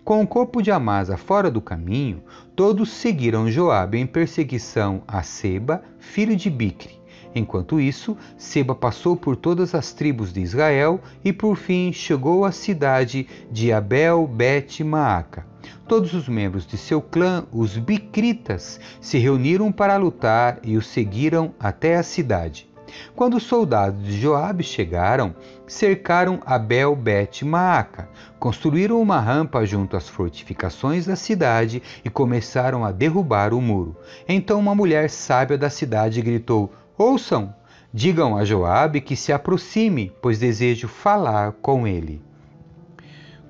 Com 0.04 0.22
o 0.22 0.28
corpo 0.28 0.62
de 0.62 0.70
Amasa 0.70 1.18
fora 1.18 1.50
do 1.50 1.60
caminho, 1.60 2.22
todos 2.56 2.92
seguiram 2.92 3.50
Joabe 3.50 3.98
em 3.98 4.06
perseguição 4.06 5.02
a 5.08 5.24
Seba, 5.24 5.82
filho 5.98 6.36
de 6.36 6.50
Bicre. 6.50 7.01
Enquanto 7.34 7.80
isso, 7.80 8.18
Seba 8.38 8.76
passou 8.76 9.16
por 9.16 9.36
todas 9.36 9.74
as 9.74 9.94
tribos 9.94 10.34
de 10.34 10.42
Israel 10.42 11.00
e 11.24 11.32
por 11.32 11.56
fim 11.56 11.94
chegou 11.94 12.44
à 12.44 12.52
cidade 12.52 13.28
de 13.52 13.72
Abel 13.72 14.28
Bet 14.28 14.84
Maaca. 14.84 15.46
Todos 15.88 16.14
os 16.14 16.28
membros 16.28 16.66
de 16.66 16.78
seu 16.78 17.02
clã, 17.02 17.46
os 17.52 17.78
Bicritas, 17.78 18.80
se 19.00 19.18
reuniram 19.18 19.72
para 19.72 19.98
lutar 19.98 20.60
e 20.64 20.78
o 20.78 20.82
seguiram 20.82 21.54
até 21.60 21.98
a 21.98 22.04
cidade. 22.04 22.70
Quando 23.16 23.38
os 23.38 23.44
soldados 23.44 24.04
de 24.04 24.20
Joabe 24.20 24.64
chegaram, 24.64 25.36
cercaram 25.66 26.42
Abel 26.46 26.96
Bet 26.96 27.46
Maaca, 27.46 28.10
construíram 28.40 29.02
uma 29.02 29.20
rampa 29.20 29.66
junto 29.66 29.96
às 29.96 30.10
fortificações 30.10 31.06
da 31.06 31.16
cidade 31.16 31.82
e 32.04 32.10
começaram 32.10 32.84
a 32.84 32.92
derrubar 32.92 33.54
o 33.54 33.62
muro. 33.62 33.96
Então 34.28 34.60
uma 34.60 34.76
mulher 34.76 35.10
sábia 35.10 35.58
da 35.58 35.70
cidade 35.70 36.22
gritou: 36.22 36.72
Ouçam, 37.04 37.52
digam 37.92 38.38
a 38.38 38.46
Joabe 38.46 39.02
que 39.02 39.16
se 39.16 39.34
aproxime, 39.34 40.12
pois 40.22 40.38
desejo 40.38 40.88
falar 40.88 41.52
com 41.54 41.88
ele. 41.88 42.22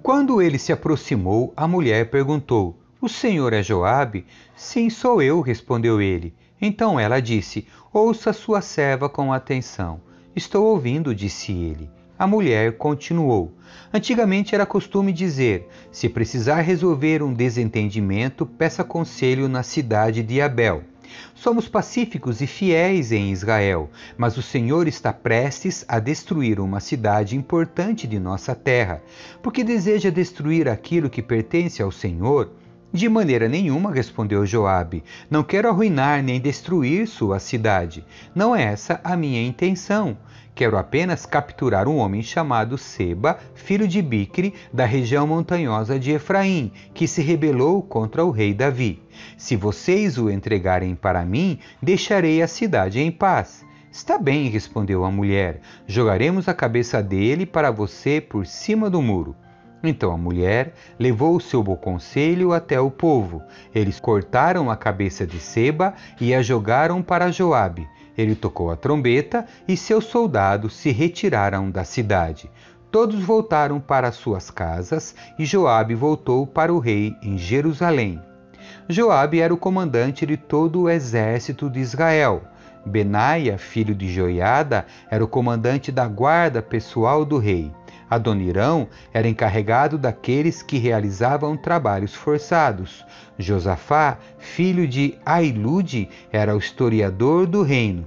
Quando 0.01 0.41
ele 0.41 0.57
se 0.57 0.71
aproximou, 0.71 1.51
a 1.57 1.67
mulher 1.67 2.09
perguntou: 2.09 2.79
O 3.01 3.09
senhor 3.09 3.51
é 3.51 3.61
Joabe? 3.61 4.25
Sim, 4.55 4.89
sou 4.89 5.21
eu, 5.21 5.41
respondeu 5.41 5.99
ele. 5.99 6.33
Então 6.61 6.97
ela 6.97 7.19
disse: 7.19 7.67
Ouça 7.91 8.31
sua 8.31 8.61
serva 8.61 9.09
com 9.09 9.33
atenção. 9.33 9.99
Estou 10.33 10.67
ouvindo, 10.67 11.13
disse 11.13 11.51
ele. 11.51 11.89
A 12.17 12.25
mulher 12.25 12.77
continuou: 12.77 13.51
Antigamente 13.93 14.55
era 14.55 14.65
costume 14.65 15.11
dizer: 15.11 15.67
se 15.91 16.07
precisar 16.07 16.61
resolver 16.61 17.21
um 17.21 17.33
desentendimento, 17.33 18.45
peça 18.45 18.81
conselho 18.81 19.49
na 19.49 19.61
cidade 19.61 20.23
de 20.23 20.39
Abel. 20.39 20.85
Somos 21.35 21.67
pacíficos 21.67 22.41
e 22.41 22.47
fiéis 22.47 23.11
em 23.11 23.31
Israel, 23.31 23.89
mas 24.17 24.37
o 24.37 24.41
Senhor 24.41 24.87
está 24.87 25.11
prestes 25.11 25.83
a 25.87 25.99
destruir 25.99 26.59
uma 26.59 26.79
cidade 26.79 27.35
importante 27.35 28.07
de 28.07 28.19
nossa 28.19 28.53
terra. 28.53 29.01
Porque 29.41 29.63
deseja 29.63 30.09
destruir 30.09 30.69
aquilo 30.69 31.09
que 31.09 31.21
pertence 31.21 31.81
ao 31.81 31.91
Senhor? 31.91 32.51
De 32.93 33.07
maneira 33.07 33.47
nenhuma, 33.47 33.93
respondeu 33.93 34.45
Joabe. 34.45 35.01
Não 35.29 35.43
quero 35.43 35.69
arruinar 35.69 36.21
nem 36.21 36.41
destruir 36.41 37.07
sua 37.07 37.39
cidade. 37.39 38.05
Não 38.35 38.53
é 38.53 38.63
essa 38.63 38.99
a 39.01 39.15
minha 39.15 39.41
intenção. 39.41 40.17
Quero 40.53 40.77
apenas 40.77 41.25
capturar 41.25 41.87
um 41.87 41.95
homem 41.95 42.21
chamado 42.21 42.77
Seba, 42.77 43.39
filho 43.55 43.87
de 43.87 44.01
Bicre, 44.01 44.53
da 44.73 44.83
região 44.83 45.25
montanhosa 45.25 45.97
de 45.97 46.11
Efraim, 46.11 46.69
que 46.93 47.07
se 47.07 47.21
rebelou 47.21 47.81
contra 47.81 48.25
o 48.25 48.29
rei 48.29 48.53
Davi. 48.53 49.01
Se 49.37 49.55
vocês 49.55 50.17
o 50.17 50.29
entregarem 50.29 50.93
para 50.93 51.23
mim, 51.23 51.59
deixarei 51.81 52.41
a 52.41 52.47
cidade 52.47 52.99
em 52.99 53.09
paz. 53.09 53.65
Está 53.89 54.17
bem, 54.17 54.49
respondeu 54.49 55.05
a 55.05 55.11
mulher. 55.11 55.61
Jogaremos 55.87 56.49
a 56.49 56.53
cabeça 56.53 57.01
dele 57.01 57.45
para 57.45 57.71
você 57.71 58.19
por 58.19 58.45
cima 58.45 58.89
do 58.89 59.01
muro. 59.01 59.33
Então 59.83 60.11
a 60.11 60.17
mulher 60.17 60.73
levou 60.99 61.35
o 61.35 61.41
seu 61.41 61.63
bom 61.63 61.75
conselho 61.75 62.53
até 62.53 62.79
o 62.79 62.91
povo. 62.91 63.41
Eles 63.73 63.99
cortaram 63.99 64.69
a 64.69 64.75
cabeça 64.75 65.25
de 65.25 65.39
Seba 65.39 65.93
e 66.19 66.33
a 66.33 66.41
jogaram 66.41 67.01
para 67.01 67.31
Joabe. 67.31 67.87
Ele 68.17 68.35
tocou 68.35 68.69
a 68.69 68.75
trombeta 68.75 69.45
e 69.67 69.75
seus 69.75 70.05
soldados 70.05 70.73
se 70.73 70.91
retiraram 70.91 71.71
da 71.71 71.83
cidade. 71.83 72.49
Todos 72.91 73.21
voltaram 73.23 73.79
para 73.79 74.11
suas 74.11 74.51
casas 74.51 75.15
e 75.39 75.45
Joabe 75.45 75.95
voltou 75.95 76.45
para 76.45 76.73
o 76.73 76.79
rei 76.79 77.15
em 77.23 77.37
Jerusalém. 77.37 78.21
Joabe 78.87 79.39
era 79.39 79.53
o 79.53 79.57
comandante 79.57 80.25
de 80.25 80.35
todo 80.35 80.81
o 80.81 80.89
exército 80.89 81.69
de 81.69 81.79
Israel. 81.79 82.43
Benaia, 82.85 83.57
filho 83.57 83.95
de 83.95 84.11
Joiada, 84.11 84.85
era 85.09 85.23
o 85.23 85.27
comandante 85.27 85.91
da 85.91 86.07
guarda 86.07 86.61
pessoal 86.61 87.23
do 87.23 87.37
rei. 87.37 87.71
Adonirão 88.11 88.89
era 89.13 89.29
encarregado 89.29 89.97
daqueles 89.97 90.61
que 90.61 90.77
realizavam 90.77 91.55
trabalhos 91.55 92.13
forçados. 92.13 93.05
Josafá, 93.39 94.17
filho 94.37 94.85
de 94.85 95.17
Ailude, 95.25 96.09
era 96.29 96.53
o 96.53 96.59
historiador 96.59 97.47
do 97.47 97.63
reino. 97.63 98.05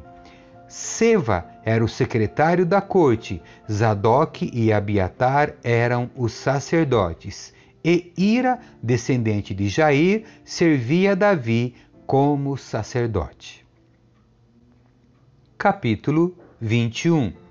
Seva 0.69 1.47
era 1.65 1.83
o 1.83 1.89
secretário 1.89 2.67
da 2.67 2.83
corte, 2.83 3.41
Zadok 3.71 4.51
e 4.53 4.71
Abiatar 4.71 5.55
eram 5.65 6.11
os 6.15 6.35
sacerdotes, 6.35 7.55
e 7.83 8.13
Ira, 8.15 8.59
descendente 8.83 9.55
de 9.55 9.69
Jair, 9.69 10.25
servia 10.45 11.17
Davi 11.17 11.75
como 12.07 12.59
sacerdote. 12.59 13.65
Capítulo 15.57 16.37
21 16.61 17.44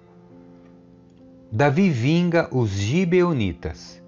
Davi 1.55 1.87
vinga 1.91 2.47
os 2.51 2.71
gibeonitas. 2.71 4.01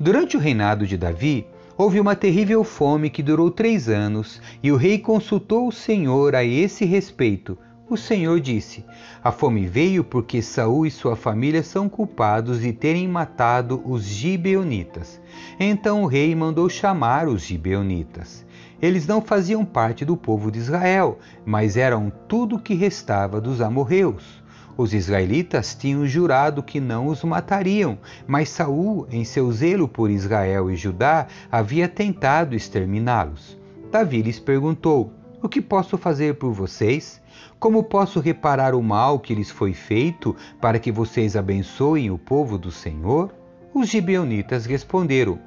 Durante 0.00 0.36
o 0.36 0.40
reinado 0.40 0.84
de 0.84 0.96
Davi, 0.96 1.46
houve 1.76 2.00
uma 2.00 2.16
terrível 2.16 2.64
fome 2.64 3.08
que 3.08 3.22
durou 3.22 3.52
três 3.52 3.88
anos, 3.88 4.42
e 4.60 4.72
o 4.72 4.76
rei 4.76 4.98
consultou 4.98 5.68
o 5.68 5.72
Senhor 5.72 6.34
a 6.34 6.42
esse 6.42 6.84
respeito. 6.84 7.56
O 7.88 7.96
Senhor 7.96 8.40
disse: 8.40 8.84
A 9.22 9.30
fome 9.30 9.64
veio 9.64 10.02
porque 10.02 10.42
Saul 10.42 10.86
e 10.86 10.90
sua 10.90 11.14
família 11.14 11.62
são 11.62 11.88
culpados 11.88 12.62
de 12.62 12.72
terem 12.72 13.06
matado 13.06 13.80
os 13.84 14.02
gibeonitas. 14.02 15.20
Então 15.60 16.02
o 16.02 16.06
rei 16.06 16.34
mandou 16.34 16.68
chamar 16.68 17.28
os 17.28 17.42
gibeonitas. 17.42 18.44
Eles 18.82 19.06
não 19.06 19.22
faziam 19.22 19.64
parte 19.64 20.04
do 20.04 20.16
povo 20.16 20.50
de 20.50 20.58
Israel, 20.58 21.20
mas 21.46 21.76
eram 21.76 22.10
tudo 22.26 22.56
o 22.56 22.60
que 22.60 22.74
restava 22.74 23.40
dos 23.40 23.60
amorreus. 23.60 24.42
Os 24.78 24.94
israelitas 24.94 25.74
tinham 25.74 26.06
jurado 26.06 26.62
que 26.62 26.78
não 26.78 27.08
os 27.08 27.24
matariam, 27.24 27.98
mas 28.28 28.48
Saul, 28.48 29.08
em 29.10 29.24
seu 29.24 29.50
zelo 29.50 29.88
por 29.88 30.08
Israel 30.08 30.70
e 30.70 30.76
Judá, 30.76 31.26
havia 31.50 31.88
tentado 31.88 32.54
exterminá-los. 32.54 33.58
Davi 33.90 34.22
lhes 34.22 34.38
perguntou: 34.38 35.12
O 35.42 35.48
que 35.48 35.60
posso 35.60 35.98
fazer 35.98 36.36
por 36.36 36.52
vocês? 36.52 37.20
Como 37.58 37.82
posso 37.82 38.20
reparar 38.20 38.72
o 38.72 38.80
mal 38.80 39.18
que 39.18 39.34
lhes 39.34 39.50
foi 39.50 39.74
feito 39.74 40.36
para 40.60 40.78
que 40.78 40.92
vocês 40.92 41.34
abençoem 41.34 42.12
o 42.12 42.16
povo 42.16 42.56
do 42.56 42.70
Senhor? 42.70 43.34
Os 43.74 43.88
gibeonitas 43.88 44.64
responderam: 44.64 45.40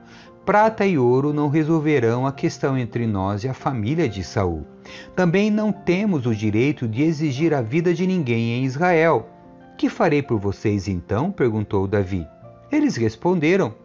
Prata 0.46 0.84
e 0.88 0.98
ouro 0.98 1.32
não 1.32 1.50
resolverão 1.50 2.26
a 2.26 2.32
questão 2.32 2.76
entre 2.76 3.06
nós 3.06 3.44
e 3.44 3.48
a 3.48 3.54
família 3.54 4.10
de 4.10 4.24
Saul. 4.24 4.66
Também 5.16 5.52
não 5.52 5.72
temos 5.72 6.26
o 6.26 6.34
direito 6.34 6.88
de 6.88 7.04
exigir 7.04 7.54
a 7.54 7.62
vida 7.62 7.94
de 7.94 8.08
ninguém 8.08 8.54
em 8.54 8.66
Israel. 8.66 9.30
Que 9.78 9.88
farei 9.88 10.24
por 10.24 10.40
vocês 10.40 10.88
então? 10.88 11.32
perguntou 11.32 11.88
Davi. 11.88 12.28
Eles 12.72 12.96
responderam: 12.96 13.76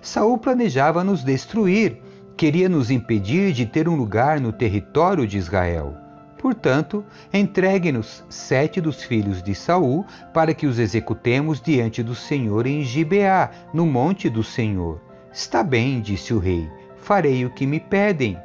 Saul 0.00 0.38
planejava 0.38 1.02
nos 1.02 1.24
destruir, 1.24 2.00
queria 2.36 2.68
nos 2.68 2.92
impedir 2.92 3.52
de 3.52 3.66
ter 3.66 3.88
um 3.88 3.96
lugar 3.96 4.40
no 4.40 4.52
território 4.52 5.26
de 5.26 5.36
Israel. 5.36 5.96
Portanto, 6.38 7.04
entregue-nos 7.32 8.22
sete 8.28 8.80
dos 8.80 9.02
filhos 9.02 9.42
de 9.42 9.52
Saul, 9.52 10.04
para 10.32 10.54
que 10.54 10.66
os 10.66 10.78
executemos 10.78 11.60
diante 11.60 12.04
do 12.04 12.14
Senhor 12.14 12.68
em 12.68 12.82
Gibeá, 12.82 13.50
no 13.72 13.84
monte 13.84 14.30
do 14.30 14.44
Senhor. 14.44 15.00
Está 15.34 15.64
bem, 15.64 16.00
disse 16.00 16.32
o 16.32 16.38
rei, 16.38 16.70
farei 16.96 17.44
o 17.44 17.50
que 17.50 17.66
me 17.66 17.80
pedem. 17.80 18.38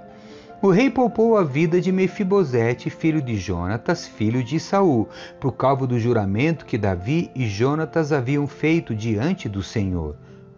O 0.59 0.71
rei 0.71 0.89
poupou 0.89 1.37
a 1.37 1.43
vida 1.43 1.79
de 1.79 1.91
Mefibosete, 1.91 2.89
filho 2.89 3.21
de 3.21 3.37
Jonatas, 3.37 4.07
filho 4.07 4.43
de 4.43 4.59
Saul, 4.59 5.07
por 5.39 5.51
causa 5.51 5.85
do 5.85 5.99
juramento 5.99 6.65
que 6.65 6.79
Davi 6.79 7.29
e 7.35 7.47
Jonatas 7.47 8.11
haviam 8.11 8.47
feito 8.47 8.95
diante 8.95 9.47
do 9.47 9.61
Senhor. 9.61 10.15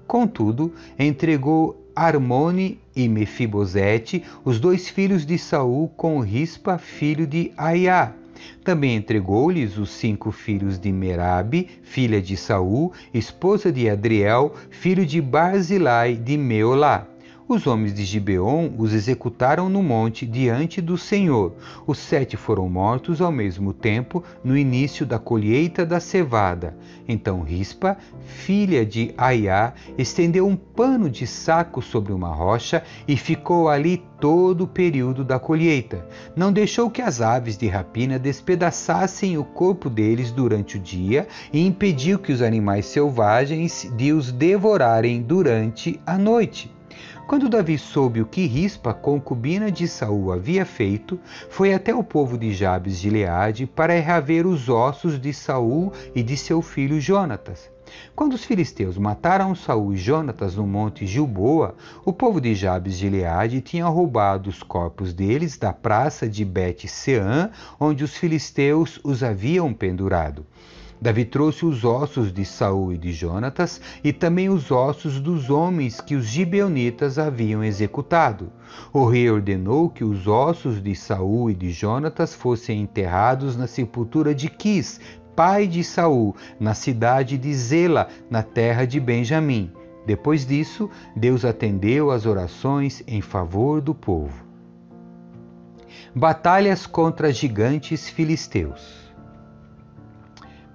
Contudo, 0.07 0.73
entregou 0.97 1.85
Armone 1.93 2.79
e 2.95 3.09
Mefibosete, 3.09 4.23
os 4.45 4.57
dois 4.57 4.87
filhos 4.87 5.25
de 5.25 5.37
Saul, 5.37 5.89
com 5.89 6.21
Rispa, 6.21 6.77
filho 6.77 7.27
de 7.27 7.51
Aiá. 7.57 8.13
Também 8.63 8.95
entregou-lhes 8.95 9.77
os 9.77 9.89
cinco 9.91 10.31
filhos 10.31 10.79
de 10.79 10.91
Merabe, 10.91 11.67
filha 11.83 12.21
de 12.21 12.37
Saul, 12.37 12.91
esposa 13.13 13.71
de 13.71 13.89
Adriel, 13.89 14.53
filho 14.69 15.05
de 15.05 15.21
Barzilai 15.21 16.15
de 16.15 16.37
Meolá. 16.37 17.10
Os 17.51 17.67
homens 17.67 17.93
de 17.93 18.05
Gibeon 18.05 18.69
os 18.77 18.93
executaram 18.93 19.67
no 19.67 19.83
monte 19.83 20.25
diante 20.25 20.79
do 20.79 20.97
Senhor. 20.97 21.53
Os 21.85 21.97
sete 21.97 22.37
foram 22.37 22.69
mortos 22.69 23.19
ao 23.19 23.29
mesmo 23.29 23.73
tempo 23.73 24.23
no 24.41 24.57
início 24.57 25.05
da 25.05 25.19
colheita 25.19 25.85
da 25.85 25.99
cevada. 25.99 26.77
Então 27.05 27.41
Rispa, 27.41 27.97
filha 28.25 28.85
de 28.85 29.13
Aiá, 29.17 29.73
estendeu 29.97 30.47
um 30.47 30.55
pano 30.55 31.09
de 31.09 31.27
saco 31.27 31.81
sobre 31.81 32.13
uma 32.13 32.33
rocha 32.33 32.83
e 33.05 33.17
ficou 33.17 33.67
ali 33.67 34.01
todo 34.17 34.63
o 34.63 34.67
período 34.67 35.21
da 35.21 35.37
colheita. 35.37 36.07
Não 36.33 36.53
deixou 36.53 36.89
que 36.89 37.01
as 37.01 37.19
aves 37.19 37.57
de 37.57 37.67
rapina 37.67 38.17
despedaçassem 38.17 39.37
o 39.37 39.43
corpo 39.43 39.89
deles 39.89 40.31
durante 40.31 40.77
o 40.77 40.79
dia 40.79 41.27
e 41.51 41.67
impediu 41.67 42.17
que 42.17 42.31
os 42.31 42.41
animais 42.41 42.85
selvagens 42.85 43.91
de 43.97 44.13
os 44.13 44.31
devorarem 44.31 45.21
durante 45.21 45.99
a 46.05 46.17
noite. 46.17 46.71
Quando 47.27 47.49
Davi 47.49 47.77
soube 47.77 48.21
o 48.21 48.25
que 48.25 48.45
Rispa, 48.45 48.93
concubina 48.93 49.71
de 49.71 49.87
Saul, 49.87 50.31
havia 50.31 50.65
feito, 50.65 51.19
foi 51.49 51.73
até 51.73 51.93
o 51.93 52.03
povo 52.03 52.37
de 52.37 52.53
Jabes 52.53 52.99
de 52.99 53.09
Leade 53.09 53.65
para 53.65 53.99
reaver 53.99 54.45
os 54.45 54.67
ossos 54.67 55.19
de 55.19 55.33
Saul 55.33 55.93
e 56.13 56.21
de 56.21 56.35
seu 56.35 56.61
filho 56.61 56.99
Jonatas. 56.99 57.69
Quando 58.15 58.33
os 58.33 58.43
filisteus 58.43 58.97
mataram 58.97 59.53
Saul 59.55 59.93
e 59.93 59.97
Jonatas 59.97 60.55
no 60.55 60.65
monte 60.65 61.05
Gilboa, 61.05 61.75
o 62.05 62.13
povo 62.13 62.39
de 62.39 62.55
Jabes 62.55 62.97
de 62.97 63.09
Leade 63.09 63.61
tinha 63.61 63.85
roubado 63.85 64.49
os 64.49 64.63
corpos 64.63 65.13
deles 65.13 65.57
da 65.57 65.73
praça 65.73 66.27
de 66.27 66.45
Bet-Seã, 66.45 67.51
onde 67.79 68.03
os 68.03 68.15
filisteus 68.15 68.99
os 69.03 69.23
haviam 69.23 69.73
pendurado. 69.73 70.45
Davi 71.01 71.25
trouxe 71.25 71.65
os 71.65 71.83
ossos 71.83 72.31
de 72.31 72.45
Saul 72.45 72.93
e 72.93 72.97
de 72.97 73.11
Jonatas 73.11 73.81
e 74.03 74.13
também 74.13 74.49
os 74.49 74.69
ossos 74.69 75.19
dos 75.19 75.49
homens 75.49 75.99
que 75.99 76.13
os 76.13 76.27
gibeonitas 76.27 77.17
haviam 77.17 77.63
executado. 77.63 78.51
O 78.93 79.05
rei 79.05 79.27
ordenou 79.27 79.89
que 79.89 80.03
os 80.03 80.27
ossos 80.27 80.79
de 80.79 80.95
Saul 80.95 81.49
e 81.49 81.55
de 81.55 81.71
Jonatas 81.71 82.35
fossem 82.35 82.81
enterrados 82.81 83.57
na 83.57 83.65
sepultura 83.65 84.35
de 84.35 84.47
Quis, 84.47 84.99
pai 85.35 85.65
de 85.65 85.83
Saul, 85.83 86.35
na 86.59 86.75
cidade 86.75 87.35
de 87.35 87.51
Zela, 87.51 88.07
na 88.29 88.43
terra 88.43 88.85
de 88.85 88.99
Benjamim. 88.99 89.71
Depois 90.05 90.45
disso, 90.45 90.87
Deus 91.15 91.43
atendeu 91.43 92.11
às 92.11 92.27
orações 92.27 93.03
em 93.07 93.21
favor 93.21 93.81
do 93.81 93.95
povo. 93.95 94.45
Batalhas 96.13 96.85
contra 96.85 97.33
gigantes 97.33 98.07
filisteus. 98.07 99.10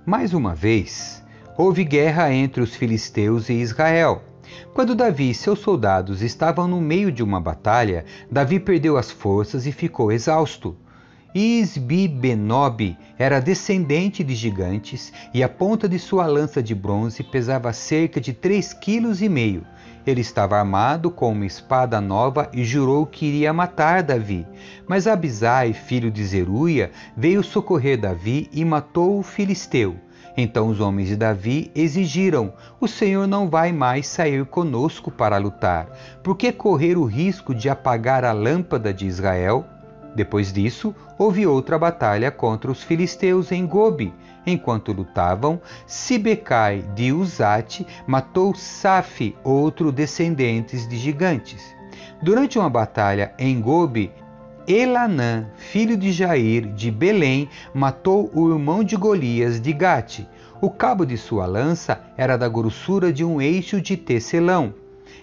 Mais 0.06 0.32
uma 0.32 0.54
vez, 0.54 1.20
houve 1.58 1.82
guerra 1.82 2.32
entre 2.32 2.62
os 2.62 2.76
filisteus 2.76 3.48
e 3.48 3.54
Israel. 3.54 4.22
Quando 4.72 4.94
Davi 4.94 5.30
e 5.30 5.34
seus 5.34 5.58
soldados 5.58 6.22
estavam 6.22 6.68
no 6.68 6.80
meio 6.80 7.10
de 7.10 7.24
uma 7.24 7.40
batalha, 7.40 8.04
Davi 8.30 8.60
perdeu 8.60 8.96
as 8.96 9.10
forças 9.10 9.66
e 9.66 9.72
ficou 9.72 10.12
exausto. 10.12 10.76
Isbi-Benob 11.34 12.96
era 13.18 13.40
descendente 13.40 14.22
de 14.22 14.36
gigantes 14.36 15.12
e 15.34 15.42
a 15.42 15.48
ponta 15.48 15.88
de 15.88 15.98
sua 15.98 16.24
lança 16.24 16.62
de 16.62 16.72
bronze 16.72 17.24
pesava 17.24 17.72
cerca 17.72 18.20
de 18.20 18.32
três 18.32 18.72
quilos 18.72 19.20
e 19.20 19.28
meio. 19.28 19.66
Ele 20.06 20.20
estava 20.20 20.56
armado 20.56 21.10
com 21.10 21.32
uma 21.32 21.44
espada 21.44 22.00
nova 22.00 22.48
e 22.52 22.64
jurou 22.64 23.04
que 23.04 23.26
iria 23.26 23.52
matar 23.52 24.02
Davi. 24.02 24.46
Mas 24.86 25.06
Abisai, 25.08 25.72
filho 25.72 26.10
de 26.12 26.24
Zeruia, 26.24 26.92
veio 27.16 27.42
socorrer 27.42 28.00
Davi 28.00 28.48
e 28.52 28.64
matou 28.64 29.18
o 29.18 29.22
filisteu. 29.22 29.96
Então 30.36 30.68
os 30.68 30.80
homens 30.80 31.08
de 31.08 31.16
Davi 31.16 31.72
exigiram: 31.74 32.52
O 32.78 32.86
Senhor 32.86 33.26
não 33.26 33.48
vai 33.48 33.72
mais 33.72 34.06
sair 34.06 34.44
conosco 34.44 35.10
para 35.10 35.38
lutar. 35.38 35.88
Por 36.22 36.36
que 36.36 36.52
correr 36.52 36.96
o 36.96 37.04
risco 37.04 37.54
de 37.54 37.68
apagar 37.68 38.24
a 38.24 38.32
lâmpada 38.32 38.94
de 38.94 39.06
Israel? 39.06 39.64
Depois 40.16 40.50
disso, 40.50 40.94
houve 41.18 41.46
outra 41.46 41.78
batalha 41.78 42.30
contra 42.30 42.70
os 42.70 42.82
filisteus 42.82 43.52
em 43.52 43.66
Gobi. 43.66 44.14
Enquanto 44.46 44.90
lutavam, 44.90 45.60
Sibecai 45.86 46.82
de 46.94 47.12
Uzate 47.12 47.86
matou 48.06 48.54
Safi, 48.54 49.36
outro 49.44 49.92
descendente 49.92 50.74
de 50.88 50.96
gigantes. 50.96 51.62
Durante 52.22 52.58
uma 52.58 52.70
batalha 52.70 53.34
em 53.38 53.60
Gobi, 53.60 54.10
Elanã, 54.66 55.48
filho 55.56 55.98
de 55.98 56.10
Jair, 56.12 56.72
de 56.72 56.90
Belém, 56.90 57.50
matou 57.74 58.30
o 58.32 58.50
irmão 58.50 58.82
de 58.82 58.96
Golias, 58.96 59.60
de 59.60 59.72
Gate. 59.74 60.20
O 60.62 60.70
cabo 60.70 61.04
de 61.04 61.18
sua 61.18 61.44
lança 61.44 62.00
era 62.16 62.38
da 62.38 62.48
grossura 62.48 63.12
de 63.12 63.22
um 63.22 63.38
eixo 63.38 63.82
de 63.82 63.98
tecelão. 63.98 64.72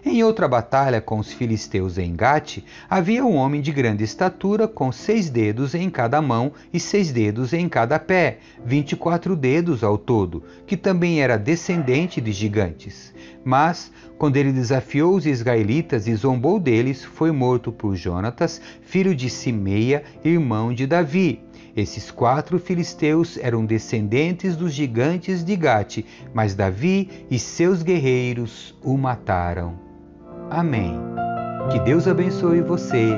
Em 0.06 0.24
outra 0.24 0.48
batalha 0.48 1.00
com 1.00 1.20
os 1.20 1.32
filisteus 1.32 1.98
em 1.98 2.16
Gate, 2.16 2.60
havia 2.90 3.24
um 3.24 3.36
homem 3.36 3.62
de 3.62 3.72
grande 3.72 4.04
estatura, 4.04 4.68
com 4.68 4.92
seis 4.92 5.30
dedos 5.30 5.74
em 5.74 5.90
cada 5.90 6.22
mão 6.22 6.52
e 6.74 6.80
seis 6.80 7.12
dedos 7.12 7.54
em 7.54 7.70
cada 7.70 8.00
pé, 8.00 8.40
vinte 8.66 8.94
e 8.94 8.96
quatro 8.96 9.36
dedos 9.36 9.84
ao 9.84 9.98
todo, 9.98 10.44
que 10.66 10.78
também 10.78 11.22
era 11.22 11.38
descendente 11.38 12.20
de 12.20 12.32
gigantes. 12.32 13.14
Mas, 13.44 13.92
quando 14.18 14.38
ele 14.38 14.52
desafiou 14.52 15.16
os 15.16 15.26
israelitas 15.26 16.08
e 16.08 16.16
zombou 16.16 16.60
deles, 16.60 17.04
foi 17.04 17.32
morto 17.32 17.72
por 17.72 17.96
Jonatas, 17.96 18.62
filho 18.82 19.14
de 19.14 19.30
Simeia, 19.30 20.04
irmão 20.24 20.74
de 20.74 20.88
Davi. 20.88 21.42
Esses 21.76 22.12
quatro 22.12 22.60
filisteus 22.60 23.38
eram 23.38 23.66
descendentes 23.66 24.56
dos 24.56 24.74
gigantes 24.74 25.44
de 25.44 25.56
Gate, 25.56 26.06
mas 26.34 26.54
Davi 26.54 27.26
e 27.32 27.40
seus 27.40 27.82
guerreiros 27.82 28.76
o 28.84 28.96
mataram. 28.96 29.74
Amém. 30.52 30.94
Que 31.72 31.80
Deus 31.80 32.08
abençoe 32.08 32.62
você. 32.62 33.18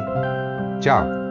Tchau. 0.80 1.25